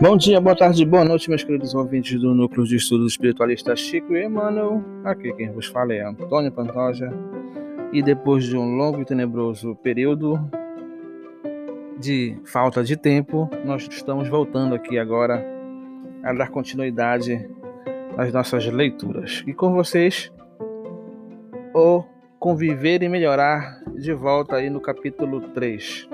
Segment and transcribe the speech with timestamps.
[0.00, 4.16] Bom dia, boa tarde, boa noite, meus queridos ouvintes do Núcleo de Estudos Espiritualistas Chico
[4.16, 4.82] e Emmanuel.
[5.04, 7.12] Aqui quem vos fala é Antônio Pantoja.
[7.92, 10.40] E depois de um longo e tenebroso período
[12.00, 15.46] de falta de tempo, nós estamos voltando aqui agora
[16.24, 17.48] a dar continuidade
[18.16, 19.44] às nossas leituras.
[19.46, 20.32] E com vocês,
[21.72, 22.02] o
[22.42, 26.08] conviver e melhorar de volta aí no capítulo 3.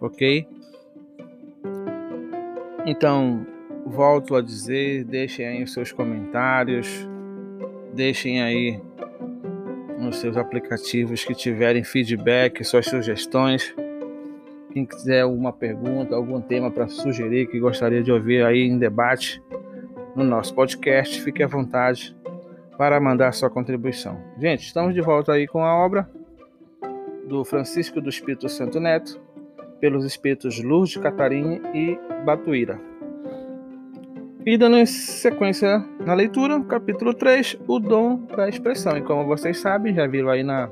[0.00, 0.48] Ok?
[2.86, 3.46] Então,
[3.84, 7.06] volto a dizer, deixem aí os seus comentários,
[7.92, 8.80] deixem aí
[9.98, 13.74] nos seus aplicativos que tiverem feedback, suas sugestões.
[14.72, 19.42] Quem quiser alguma pergunta, algum tema para sugerir que gostaria de ouvir aí em debate
[20.16, 22.16] no nosso podcast, fique à vontade
[22.76, 24.18] para mandar sua contribuição.
[24.38, 26.08] Gente, estamos de volta aí com a obra
[27.26, 29.20] do Francisco do Espírito Santo Neto,
[29.80, 32.80] pelos espíritos Lourdes Catarine e Batuíra.
[34.46, 38.96] E dando sequência na leitura, capítulo 3, o dom da expressão.
[38.96, 40.70] E como vocês sabem, já viram aí na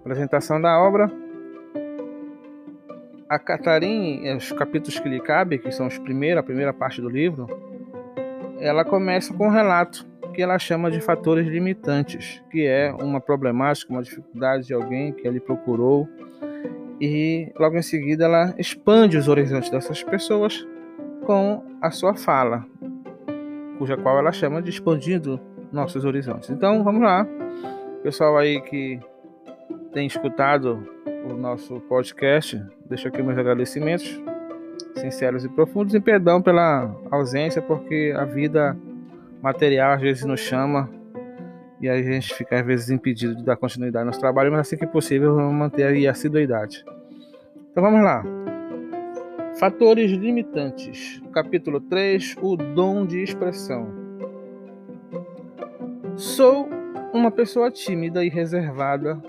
[0.00, 1.10] apresentação da obra,
[3.28, 7.08] a Catarine, os capítulos que lhe cabem, que são os primeiros, a primeira parte do
[7.08, 7.46] livro,
[8.58, 13.92] ela começa com um relato que ela chama de fatores limitantes, que é uma problemática,
[13.92, 16.08] uma dificuldade de alguém que ele procurou
[17.00, 20.66] e logo em seguida ela expande os horizontes dessas pessoas
[21.24, 22.66] com a sua fala,
[23.78, 25.40] cuja qual ela chama de expandindo
[25.72, 26.50] nossos horizontes.
[26.50, 27.26] Então vamos lá,
[28.02, 29.00] pessoal aí que
[29.92, 30.86] tem escutado
[31.24, 34.20] o nosso podcast, deixo aqui meus agradecimentos
[34.94, 38.76] sinceros e profundos e perdão pela ausência, porque a vida
[39.42, 40.90] material às vezes nos chama
[41.80, 44.76] e a gente fica às vezes impedido de dar continuidade ao nosso trabalho, mas assim
[44.76, 46.84] que possível vamos manter aí a assiduidade.
[47.70, 48.22] Então vamos lá.
[49.58, 51.22] Fatores limitantes.
[51.32, 53.88] Capítulo 3, o dom de expressão.
[56.16, 56.68] Sou
[57.12, 59.20] uma pessoa tímida e reservada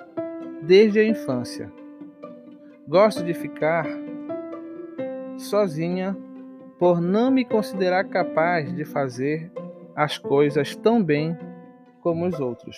[0.62, 1.72] desde a infância.
[2.88, 3.86] Gosto de ficar
[5.38, 6.16] sozinha
[6.78, 9.52] por não me considerar capaz de fazer
[9.96, 11.38] as coisas tão bem
[12.02, 12.78] como os outros.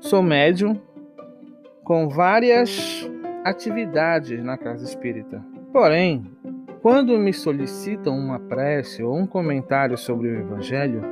[0.00, 0.80] Sou médium
[1.84, 3.08] com várias
[3.44, 5.44] atividades na casa espírita.
[5.72, 6.24] Porém,
[6.82, 11.02] quando me solicitam uma prece ou um comentário sobre o Evangelho,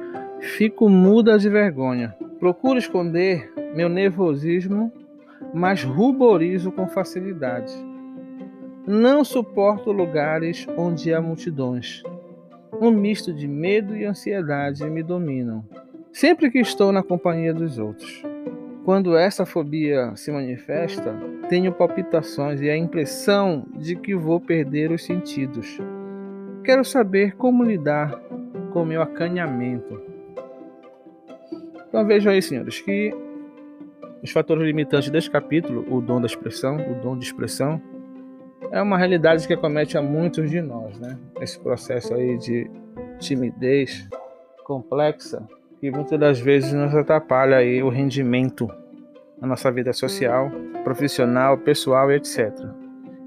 [0.40, 2.16] fico muda de vergonha.
[2.38, 4.92] Procuro esconder meu nervosismo,
[5.52, 7.72] mas ruborizo com facilidade.
[8.86, 12.02] Não suporto lugares onde há multidões.
[12.80, 15.64] Um misto de medo e ansiedade me dominam,
[16.12, 18.22] sempre que estou na companhia dos outros.
[18.84, 21.14] Quando essa fobia se manifesta,
[21.48, 25.78] tenho palpitações e a impressão de que vou perder os sentidos.
[26.64, 28.18] Quero saber como lidar
[28.72, 30.00] com meu acanhamento.
[31.88, 33.14] Então vejam aí, senhores, que
[34.22, 37.80] os fatores limitantes deste capítulo, o dom da expressão, o dom de expressão,
[38.70, 41.18] é uma realidade que acomete a muitos de nós, né?
[41.40, 42.70] Esse processo aí de
[43.18, 44.08] timidez
[44.64, 45.46] complexa
[45.80, 48.68] que muitas das vezes nos atrapalha aí o rendimento
[49.40, 50.50] na nossa vida social,
[50.82, 52.52] profissional, pessoal, etc.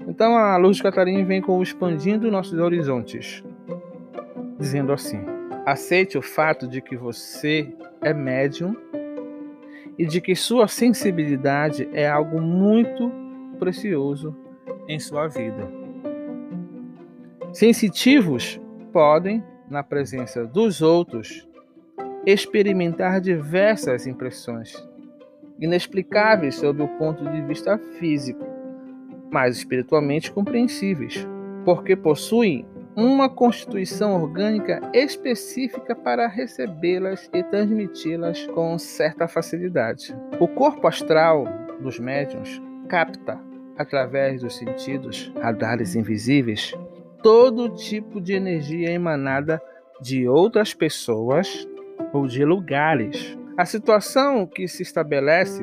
[0.06, 3.42] Então a luz de Catarina vem com expandindo nossos horizontes,
[4.58, 5.24] dizendo assim:
[5.64, 7.72] aceite o fato de que você
[8.02, 8.76] é médium
[9.98, 13.10] e de que sua sensibilidade é algo muito
[13.58, 14.36] precioso
[14.88, 15.68] em sua vida.
[17.52, 18.60] Sensitivos
[18.92, 21.48] podem, na presença dos outros,
[22.24, 24.74] experimentar diversas impressões
[25.60, 28.44] inexplicáveis sob o ponto de vista físico,
[29.30, 31.26] mas espiritualmente compreensíveis,
[31.64, 32.66] porque possuem
[32.96, 40.14] uma constituição orgânica específica para recebê-las e transmiti-las com certa facilidade.
[40.38, 41.44] O corpo astral
[41.80, 43.40] dos médiuns capta
[43.76, 46.74] através dos sentidos, radares invisíveis,
[47.22, 49.60] todo tipo de energia emanada
[50.00, 51.68] de outras pessoas
[52.12, 53.38] ou de lugares.
[53.56, 55.62] A situação que se estabelece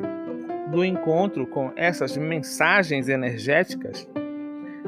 [0.70, 4.08] do encontro com essas mensagens energéticas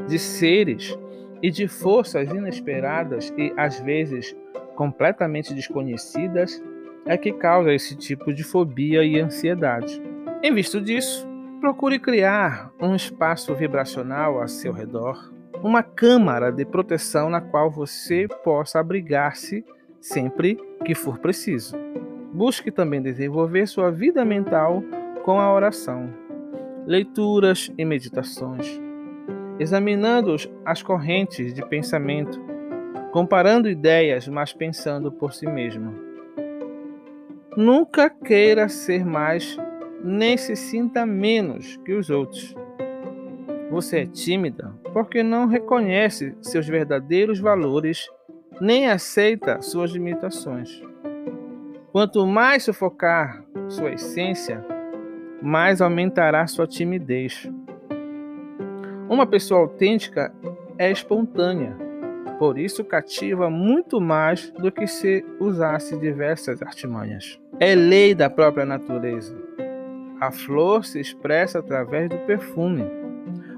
[0.07, 0.97] de seres
[1.43, 4.35] e de forças inesperadas e às vezes
[4.77, 6.63] completamente desconhecidas
[7.05, 10.01] é que causa esse tipo de fobia e ansiedade.
[10.43, 11.29] Em vista disso,
[11.63, 15.33] Procure criar um espaço vibracional a seu redor,
[15.63, 19.65] uma câmara de proteção na qual você possa abrigar-se
[20.01, 21.77] sempre que for preciso.
[22.33, 24.83] Busque também desenvolver sua vida mental
[25.25, 26.13] com a oração,
[26.85, 28.81] leituras e meditações,
[29.57, 32.45] examinando as correntes de pensamento,
[33.13, 35.95] comparando ideias, mas pensando por si mesmo.
[37.57, 39.57] Nunca queira ser mais,
[40.05, 42.55] nem se sinta menos que os outros.
[43.71, 48.11] Você é tímida porque não reconhece seus verdadeiros valores
[48.61, 50.83] nem aceita suas limitações.
[51.91, 54.65] Quanto mais sufocar sua essência,
[55.41, 57.51] mais aumentará sua timidez.
[59.09, 60.33] Uma pessoa autêntica
[60.79, 61.77] é espontânea,
[62.39, 67.39] por isso cativa muito mais do que se usasse diversas artimanhas.
[67.61, 69.52] É lei da própria natureza.
[70.23, 72.85] A flor se expressa através do perfume,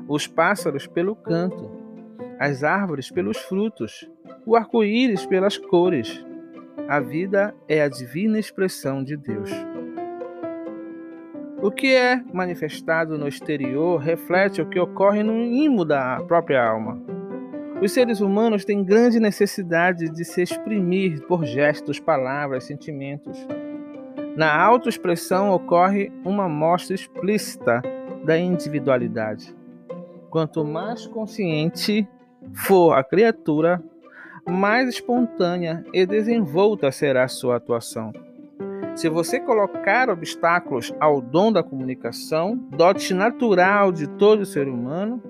[0.08, 1.70] os pássaros pelo canto,
[2.40, 4.10] as árvores pelos frutos,
[4.46, 6.24] o arco-íris pelas cores.
[6.88, 9.50] A vida é a divina expressão de Deus.
[11.62, 16.98] O que é manifestado no exterior reflete o que ocorre no íntimo da própria alma.
[17.82, 23.46] Os seres humanos têm grande necessidade de se exprimir por gestos, palavras, sentimentos.
[24.36, 27.80] Na autoexpressão ocorre uma mostra explícita
[28.24, 29.54] da individualidade.
[30.28, 32.08] Quanto mais consciente
[32.52, 33.80] for a criatura,
[34.48, 38.12] mais espontânea e desenvolta será a sua atuação.
[38.96, 45.22] Se você colocar obstáculos ao dom da comunicação, dote natural de todo ser humano,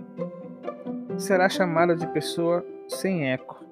[1.19, 3.62] será chamada de pessoa sem eco.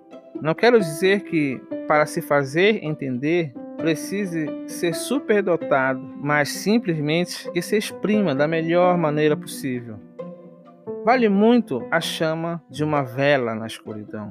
[0.40, 3.52] Não quero dizer que, para se fazer entender,
[3.82, 9.98] precise ser superdotado, mas simplesmente que se exprima da melhor maneira possível.
[11.04, 14.30] Vale muito a chama de uma vela na escuridão.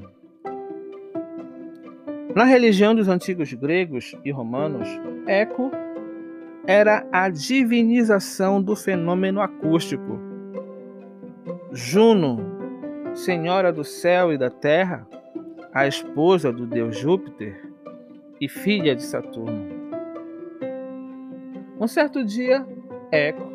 [2.34, 4.88] Na religião dos antigos gregos e romanos,
[5.28, 5.70] eco
[6.66, 10.18] era a divinização do fenômeno acústico.
[11.74, 12.40] Juno,
[13.14, 15.06] senhora do céu e da terra,
[15.74, 17.71] a esposa do deus Júpiter
[18.42, 19.70] e filha de Saturno.
[21.80, 22.68] Um certo dia,
[23.12, 23.50] Eco,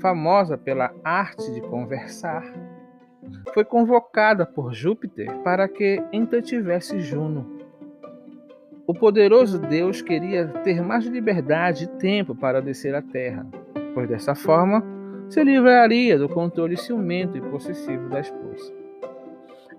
[0.00, 2.42] famosa pela arte de conversar,
[3.54, 7.62] foi convocada por Júpiter para que entretivesse Juno
[8.84, 13.46] o poderoso Deus queria ter mais liberdade e tempo para descer à terra,
[13.94, 14.84] pois dessa forma
[15.28, 18.74] se livraria do controle ciumento e possessivo da esposa.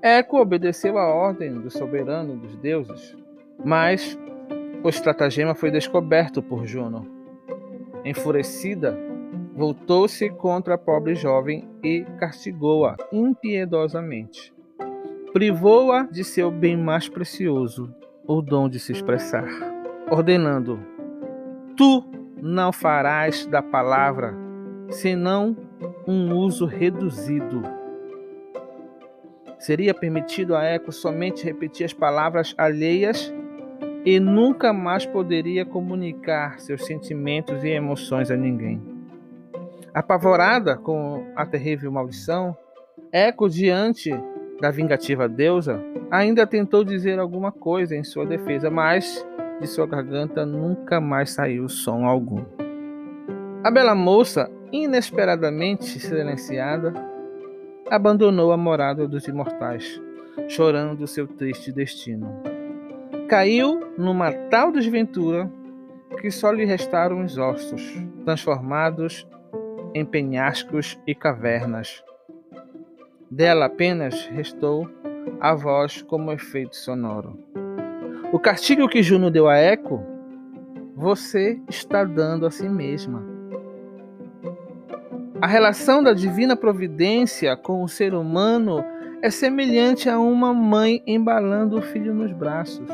[0.02, 3.16] Eco obedeceu à ordem do soberano dos deuses,
[3.64, 4.18] mas
[4.84, 7.08] o estratagema foi descoberto por Juno.
[8.06, 8.98] Enfurecida,
[9.56, 14.54] voltou-se contra a pobre jovem e castigou-a impiedosamente.
[15.32, 17.94] Privou-a de seu bem mais precioso,
[18.28, 19.48] o dom de se expressar,
[20.12, 20.80] ordenando:
[21.76, 22.04] Tu
[22.42, 24.36] não farás da palavra
[24.90, 25.56] senão
[26.06, 27.64] um uso reduzido.
[29.58, 33.34] Seria permitido a Eco somente repetir as palavras alheias
[34.06, 38.82] e nunca mais poderia comunicar seus sentimentos e emoções a ninguém.
[39.94, 42.58] Apavorada com a terrível maldição,
[43.12, 44.12] Eco, diante
[44.60, 45.80] da vingativa deusa,
[46.10, 49.26] ainda tentou dizer alguma coisa em sua defesa, mas
[49.62, 52.44] de sua garganta nunca mais saiu som algum.
[53.64, 56.94] A bela moça, inesperadamente silenciada,
[57.90, 60.02] abandonou a morada dos imortais,
[60.50, 62.53] chorando seu triste destino.
[63.34, 65.52] Caiu numa tal desventura
[66.22, 67.82] que só lhe restaram os ossos,
[68.24, 69.28] transformados
[69.96, 72.04] em penhascos e cavernas.
[73.32, 74.88] Dela apenas restou
[75.42, 77.36] a voz como efeito sonoro.
[78.32, 80.04] O castigo que Juno deu a Eco,
[80.96, 83.26] você está dando a si mesma.
[85.42, 88.86] A relação da divina providência com o ser humano
[89.24, 92.88] é semelhante a uma mãe embalando o filho nos braços.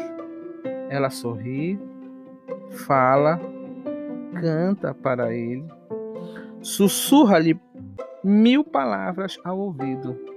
[0.89, 1.79] Ela sorri,
[2.71, 3.39] fala,
[4.41, 5.65] canta para ele,
[6.61, 7.59] sussurra-lhe
[8.23, 10.29] mil palavras ao ouvido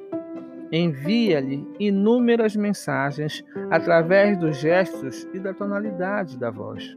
[0.72, 6.96] envia-lhe inúmeras mensagens através dos gestos e da tonalidade da voz.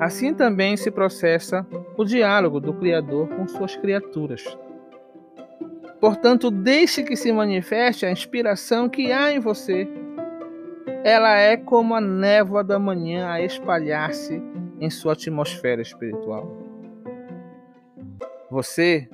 [0.00, 1.66] Assim também se processa
[1.98, 4.42] o diálogo do Criador com suas criaturas.
[6.00, 9.86] Portanto, deixe que se manifeste a inspiração que há em você.
[11.02, 14.42] Ela é como a névoa da manhã a espalhar-se
[14.78, 16.48] em sua atmosfera espiritual.
[18.50, 19.08] Você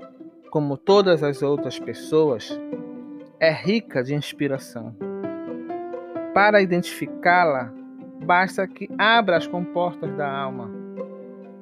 [0.56, 2.58] como todas as outras pessoas,
[3.38, 4.96] é rica de inspiração.
[6.32, 7.70] Para identificá-la,
[8.24, 10.70] basta que abra as comportas da alma.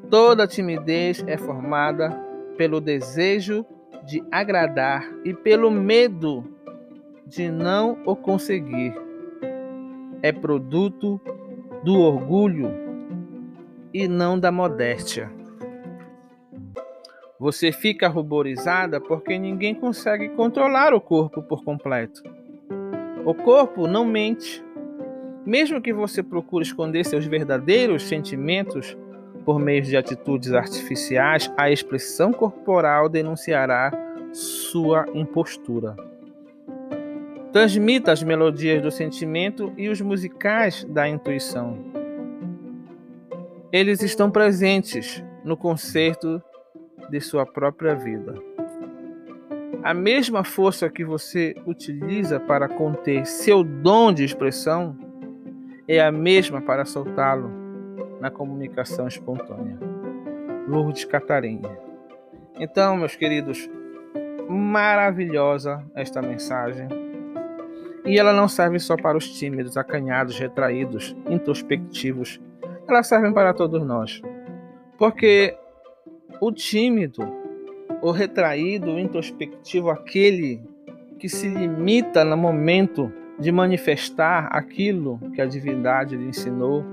[0.08, 2.10] Toda timidez é formada
[2.56, 3.66] pelo desejo
[4.04, 6.44] de agradar e pelo medo
[7.26, 8.94] de não o conseguir.
[10.24, 11.20] É produto
[11.84, 12.70] do orgulho
[13.92, 15.30] e não da modéstia.
[17.38, 22.22] Você fica ruborizada porque ninguém consegue controlar o corpo por completo.
[23.26, 24.64] O corpo não mente.
[25.44, 28.96] Mesmo que você procure esconder seus verdadeiros sentimentos
[29.44, 33.92] por meio de atitudes artificiais, a expressão corporal denunciará
[34.32, 35.94] sua impostura.
[37.54, 41.78] Transmita as melodias do sentimento e os musicais da intuição.
[43.70, 46.42] Eles estão presentes no concerto
[47.08, 48.34] de sua própria vida.
[49.84, 54.98] A mesma força que você utiliza para conter seu dom de expressão
[55.86, 57.52] é a mesma para soltá-lo
[58.20, 59.78] na comunicação espontânea.
[60.66, 61.70] Lourdes Catarina.
[62.58, 63.70] Então, meus queridos,
[64.48, 67.03] maravilhosa esta mensagem.
[68.04, 72.40] E ela não serve só para os tímidos, acanhados, retraídos, introspectivos.
[72.86, 74.20] Ela serve para todos nós.
[74.98, 75.56] Porque
[76.40, 77.22] o tímido,
[78.02, 80.62] o retraído, o introspectivo, aquele
[81.18, 86.84] que se limita no momento de manifestar aquilo que a divindade lhe ensinou,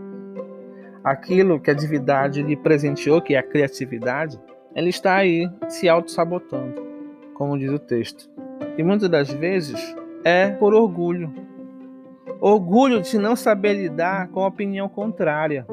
[1.04, 4.40] aquilo que a divindade lhe presenteou, que é a criatividade,
[4.76, 6.82] ele está aí se auto-sabotando,
[7.34, 8.30] como diz o texto.
[8.78, 11.34] E muitas das vezes é por orgulho.
[12.40, 15.66] Orgulho de não saber lidar com a opinião contrária.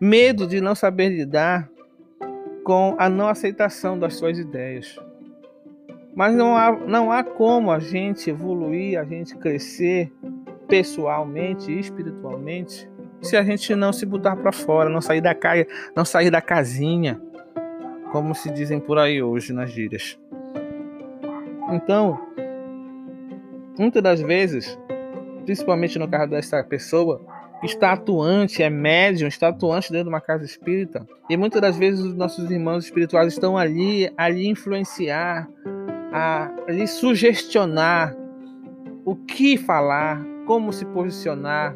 [0.00, 1.68] Medo de não saber lidar
[2.64, 4.98] com a não aceitação das suas ideias.
[6.14, 10.12] Mas não há, não há como a gente evoluir, a gente crescer
[10.68, 12.88] pessoalmente e espiritualmente
[13.20, 16.42] se a gente não se botar para fora, não sair da caia, não sair da
[16.42, 17.20] casinha,
[18.12, 20.18] como se dizem por aí hoje nas gírias.
[21.70, 22.20] Então,
[23.78, 24.78] muitas das vezes,
[25.44, 27.20] principalmente no caso dessa pessoa,
[27.62, 31.06] está atuante, é médium, está atuante dentro de uma casa espírita.
[31.28, 35.48] E muitas das vezes os nossos irmãos espirituais estão ali, ali influenciar,
[36.12, 38.16] a lhe sugestionar
[39.04, 41.74] o que falar, como se posicionar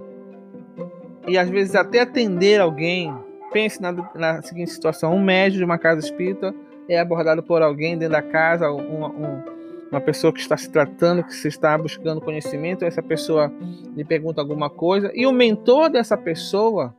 [1.27, 3.15] e às vezes até atender alguém.
[3.53, 6.55] Pense na, na seguinte situação: um médium de uma casa espírita
[6.89, 9.58] é abordado por alguém dentro da casa, um, um
[9.91, 13.53] uma pessoa que está se tratando, que se está buscando conhecimento, essa pessoa
[13.97, 16.95] lhe pergunta alguma coisa e o mentor dessa pessoa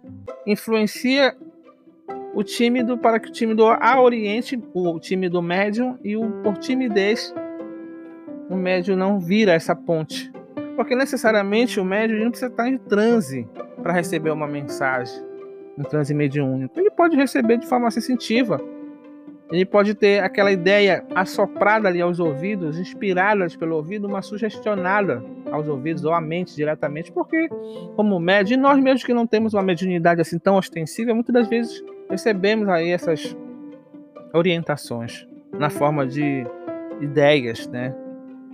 [0.45, 1.35] influencia
[2.33, 7.33] o tímido para que o tímido a oriente, o tímido médium e o por timidez
[8.49, 10.31] o médium não vira essa ponte.
[10.75, 13.47] Porque necessariamente o médium não precisa estar em transe
[13.83, 15.23] para receber uma mensagem,
[15.77, 16.79] um transe mediúnico.
[16.79, 18.59] Ele pode receber de forma sensitiva
[19.51, 25.67] ele pode ter aquela ideia assoprada ali aos ouvidos, inspirada pelo ouvido, uma sugestionada aos
[25.67, 27.49] ouvidos ou à mente diretamente, porque,
[27.95, 31.83] como médio, nós mesmos que não temos uma mediunidade assim tão ostensiva, muitas das vezes
[32.09, 33.35] recebemos aí essas
[34.33, 35.27] orientações
[35.57, 36.45] na forma de
[37.01, 37.95] ideias, né?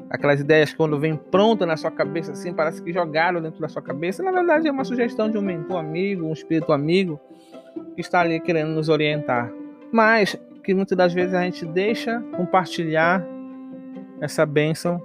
[0.10, 3.82] Aquelas ideias quando vem pronta na sua cabeça, assim, parece que jogaram dentro da sua
[3.82, 4.24] cabeça.
[4.24, 7.20] Na verdade, é uma sugestão de um mentor amigo, um espírito amigo,
[7.96, 9.52] que está ali querendo nos orientar.
[9.92, 13.24] Mas que muitas das vezes a gente deixa compartilhar
[14.20, 15.00] essa bênção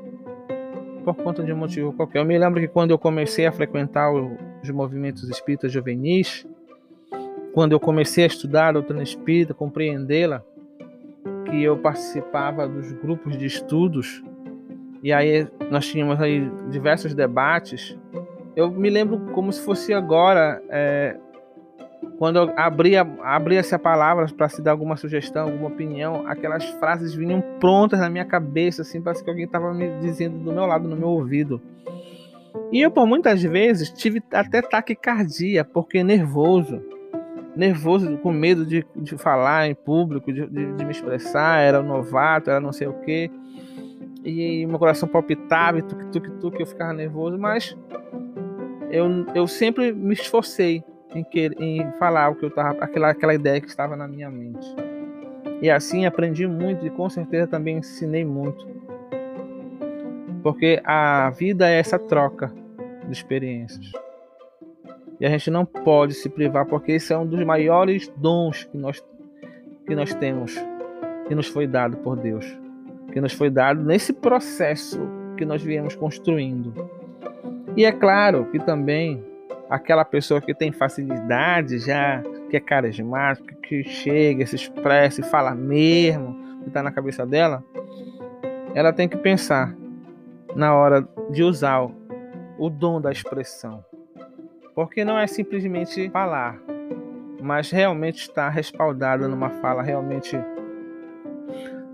[1.04, 2.20] por conta de um motivo qualquer.
[2.20, 6.46] Eu me lembro que quando eu comecei a frequentar os movimentos espíritas juvenis,
[7.52, 10.42] quando eu comecei a estudar a doutrina espírita, compreendê-la,
[11.44, 14.22] que eu participava dos grupos de estudos
[15.02, 17.98] e aí nós tínhamos aí diversos debates.
[18.56, 21.16] Eu me lembro como se fosse agora, é,
[22.20, 27.40] quando abria, abria-se a palavra para se dar alguma sugestão, alguma opinião, aquelas frases vinham
[27.58, 30.94] prontas na minha cabeça, assim, parece que alguém estava me dizendo do meu lado, no
[30.94, 31.62] meu ouvido.
[32.70, 36.82] E eu, por muitas vezes, tive até taquicardia, porque nervoso.
[37.56, 41.86] Nervoso, com medo de, de falar em público, de, de, de me expressar, era um
[41.86, 43.30] novato, era não sei o quê.
[44.22, 47.74] E meu coração palpitava, e tuque, eu ficava nervoso, mas
[48.90, 53.34] eu, eu sempre me esforcei em, que, em falar o que eu tava, aquela, aquela
[53.34, 54.66] ideia que estava na minha mente.
[55.62, 58.66] E assim aprendi muito e com certeza também ensinei muito.
[60.42, 62.52] Porque a vida é essa troca
[63.06, 63.92] de experiências.
[65.20, 68.78] E a gente não pode se privar, porque esse é um dos maiores dons que
[68.78, 69.04] nós,
[69.86, 70.56] que nós temos,
[71.28, 72.46] que nos foi dado por Deus,
[73.12, 74.98] que nos foi dado nesse processo
[75.36, 76.72] que nós viemos construindo.
[77.76, 79.22] E é claro que também
[79.70, 85.54] aquela pessoa que tem facilidade já que é carismática, que chega, se expressa e fala
[85.54, 87.62] mesmo, que está na cabeça dela,
[88.74, 89.72] ela tem que pensar
[90.56, 91.94] na hora de usar o,
[92.58, 93.84] o dom da expressão.
[94.74, 96.58] Porque não é simplesmente falar,
[97.40, 100.36] mas realmente estar respaldada numa fala realmente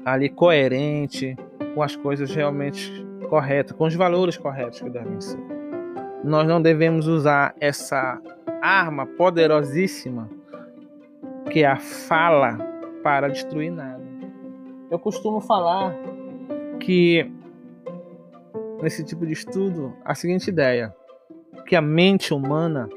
[0.02, 1.37] ali coerente,
[1.75, 5.55] com as coisas realmente corretas, com os valores corretos que devem ser.
[6.25, 8.20] Nós não devemos usar essa
[8.61, 10.28] arma poderosíssima
[11.50, 12.58] que é a fala
[13.02, 14.02] para destruir nada.
[14.90, 15.94] Eu costumo falar
[16.80, 17.30] que
[18.82, 20.94] nesse tipo de estudo a seguinte ideia,
[21.66, 22.88] que a mente humana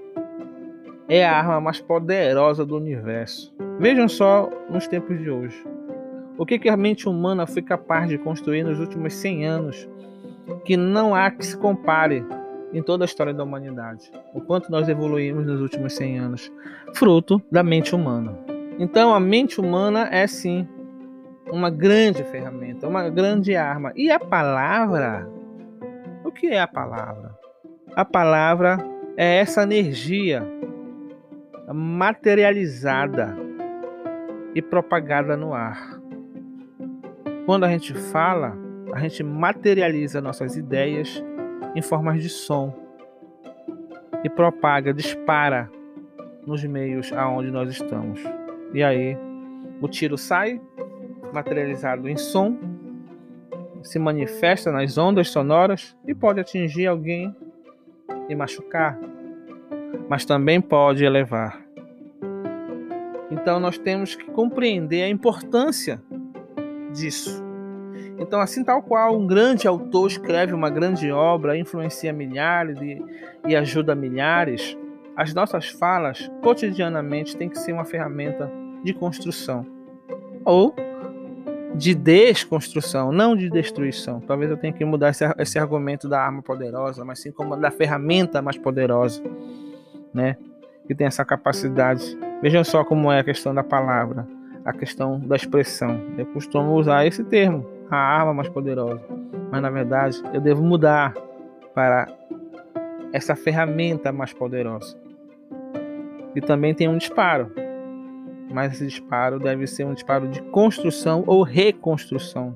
[1.07, 3.53] é a arma mais poderosa do universo.
[3.79, 5.63] Vejam só nos tempos de hoje.
[6.37, 9.89] O que, que a mente humana foi capaz de construir nos últimos 100 anos
[10.63, 12.23] que não há que se compare
[12.73, 14.11] em toda a história da humanidade.
[14.33, 16.51] O quanto nós evoluímos nos últimos 100 anos,
[16.93, 18.37] fruto da mente humana.
[18.77, 20.67] Então, a mente humana é sim
[21.51, 23.91] uma grande ferramenta, uma grande arma.
[23.95, 25.29] E a palavra?
[26.23, 27.35] O que é a palavra?
[27.95, 28.77] A palavra
[29.17, 30.47] é essa energia
[31.73, 33.35] materializada
[34.55, 35.99] e propagada no ar.
[37.45, 38.55] Quando a gente fala,
[38.93, 41.23] a gente materializa nossas ideias
[41.75, 42.73] em formas de som
[44.23, 45.69] e propaga, dispara
[46.45, 48.21] nos meios aonde nós estamos.
[48.73, 49.17] E aí
[49.81, 50.59] o tiro sai
[51.31, 52.57] materializado em som,
[53.81, 57.35] se manifesta nas ondas sonoras e pode atingir alguém
[58.27, 58.99] e machucar,
[60.09, 61.61] mas também pode elevar.
[63.31, 66.01] Então nós temos que compreender a importância
[66.91, 67.48] disso.
[68.19, 73.01] Então, assim tal qual um grande autor escreve uma grande obra, influencia milhares e,
[73.47, 74.77] e ajuda milhares,
[75.15, 78.51] as nossas falas cotidianamente têm que ser uma ferramenta
[78.83, 79.65] de construção
[80.45, 80.75] ou
[81.75, 84.19] de desconstrução, não de destruição.
[84.19, 87.71] Talvez eu tenha que mudar esse, esse argumento da arma poderosa, mas sim como da
[87.71, 89.21] ferramenta mais poderosa,
[90.13, 90.35] né?
[90.87, 92.17] Que tem essa capacidade.
[92.41, 94.27] Vejam só como é a questão da palavra
[94.65, 95.99] a questão da expressão.
[96.17, 99.01] Eu costumo usar esse termo, a arma mais poderosa.
[99.51, 101.13] Mas na verdade eu devo mudar
[101.73, 102.07] para
[103.11, 104.97] essa ferramenta mais poderosa.
[106.35, 107.51] E também tem um disparo.
[108.51, 112.55] Mas esse disparo deve ser um disparo de construção ou reconstrução.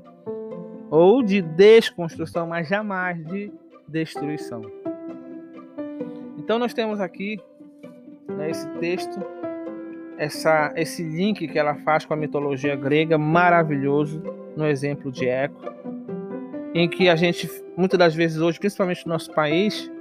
[0.90, 3.52] Ou de desconstrução, mas jamais de
[3.88, 4.62] destruição.
[6.38, 7.40] Então nós temos aqui
[8.28, 9.20] né, texto
[10.18, 14.22] essa, esse link que ela faz com a mitologia grega maravilhoso
[14.56, 15.74] no exemplo de Eco,
[16.74, 19.92] em que a gente muitas das vezes hoje, principalmente no nosso país,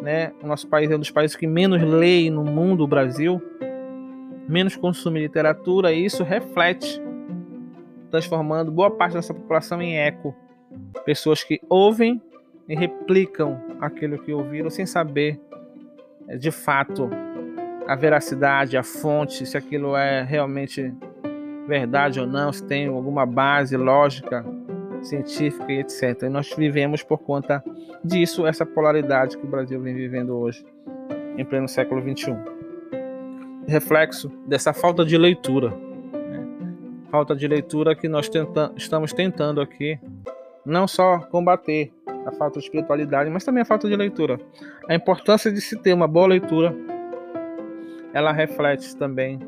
[0.00, 3.40] né, o nosso país é um dos países que menos lê no mundo, o Brasil,
[4.48, 7.00] menos consome literatura e isso reflete
[8.10, 10.34] transformando boa parte dessa população em eco,
[11.04, 12.20] pessoas que ouvem
[12.68, 15.40] e replicam aquilo que ouviram sem saber
[16.38, 17.08] de fato
[17.86, 20.92] a veracidade, a fonte, se aquilo é realmente
[21.66, 24.44] verdade ou não, se tem alguma base lógica,
[25.02, 26.22] científica e etc.
[26.22, 27.62] E nós vivemos por conta
[28.04, 30.64] disso essa polaridade que o Brasil vem vivendo hoje,
[31.36, 32.36] em pleno século XXI.
[33.66, 35.70] Reflexo dessa falta de leitura.
[35.70, 36.46] Né?
[37.10, 39.98] Falta de leitura que nós tenta estamos tentando aqui
[40.64, 41.92] não só combater
[42.24, 44.38] a falta de espiritualidade, mas também a falta de leitura.
[44.88, 46.74] A importância de se ter uma boa leitura
[48.12, 49.38] ela reflete também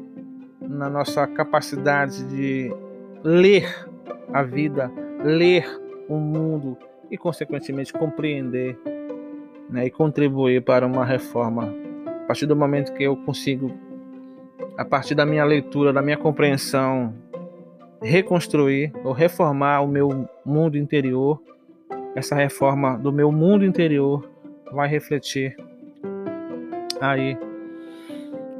[0.69, 2.75] na nossa capacidade de
[3.23, 3.87] ler
[4.33, 4.91] a vida,
[5.23, 5.67] ler
[6.09, 6.77] o mundo
[7.11, 8.79] e, consequentemente, compreender
[9.69, 11.75] né, e contribuir para uma reforma.
[12.07, 13.71] A partir do momento que eu consigo,
[14.77, 17.15] a partir da minha leitura, da minha compreensão,
[18.03, 21.41] reconstruir ou reformar o meu mundo interior,
[22.15, 24.29] essa reforma do meu mundo interior
[24.73, 25.57] vai refletir
[27.01, 27.37] aí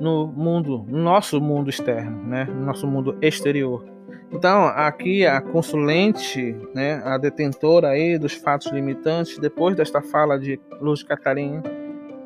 [0.01, 2.45] no mundo, no nosso mundo externo, né?
[2.45, 3.85] no nosso mundo exterior.
[4.33, 10.61] Então, aqui a consulente, né, a detentora aí dos fatos limitantes, depois desta fala de
[10.81, 11.63] Luz Catarina,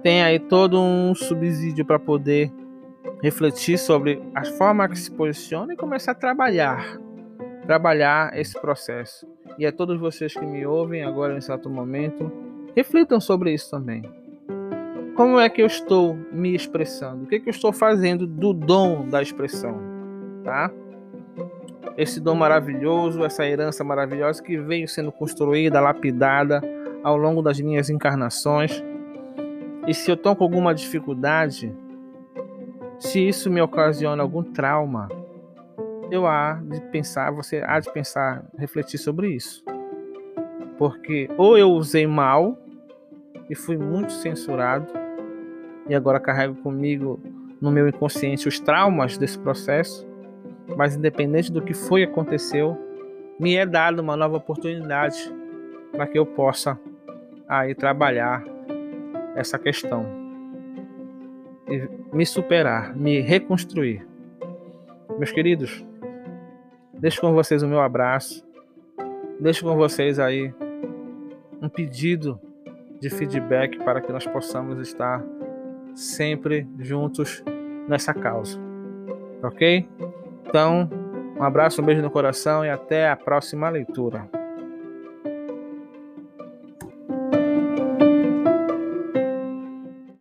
[0.02, 2.50] tem aí todo um subsídio para poder
[3.22, 6.98] refletir sobre a forma que se posiciona e começar a trabalhar,
[7.66, 9.26] trabalhar esse processo.
[9.58, 12.32] E a todos vocês que me ouvem agora nesse exato momento,
[12.74, 14.02] reflitam sobre isso também.
[15.18, 17.24] Como é que eu estou me expressando?
[17.24, 19.76] O que, é que eu estou fazendo do dom da expressão?
[20.44, 20.70] Tá?
[21.96, 26.62] Esse dom maravilhoso, essa herança maravilhosa que veio sendo construída, lapidada
[27.02, 28.80] ao longo das minhas encarnações.
[29.88, 31.74] E se eu estou com alguma dificuldade,
[33.00, 35.08] Se isso me ocasiona algum trauma,
[36.12, 39.64] eu há de pensar, você há de pensar, refletir sobre isso.
[40.78, 42.56] Porque ou eu usei mal
[43.50, 45.07] e fui muito censurado
[45.88, 47.20] e agora carrego comigo
[47.60, 50.06] no meu inconsciente os traumas desse processo,
[50.76, 52.76] mas independente do que foi aconteceu,
[53.38, 55.32] me é dado uma nova oportunidade
[55.92, 56.78] para que eu possa
[57.48, 58.44] aí trabalhar
[59.34, 60.06] essa questão
[61.68, 64.06] e me superar, me reconstruir.
[65.16, 65.84] Meus queridos,
[66.94, 68.46] deixo com vocês o meu abraço,
[69.40, 70.52] deixo com vocês aí
[71.60, 72.40] um pedido
[73.00, 75.24] de feedback para que nós possamos estar
[75.98, 77.42] sempre juntos
[77.88, 78.58] nessa causa.
[79.42, 79.88] Ok?
[80.46, 80.88] Então,
[81.36, 84.28] um abraço, um beijo no coração e até a próxima leitura.